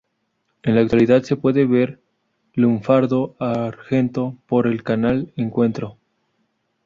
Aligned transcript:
En 0.63 0.73
la 0.73 0.81
actualidad 0.81 1.21
se 1.21 1.35
puede 1.35 1.63
ver 1.67 2.01
Lunfardo 2.55 3.35
Argento 3.37 4.35
por 4.47 4.65
el 4.65 4.81
Canal 4.81 5.31
Encuentro. 5.35 5.99